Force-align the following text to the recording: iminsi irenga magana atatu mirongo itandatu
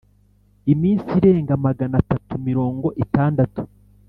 iminsi 0.73 1.07
irenga 1.19 1.53
magana 1.65 1.95
atatu 2.01 2.33
mirongo 2.47 2.87
itandatu 3.03 3.61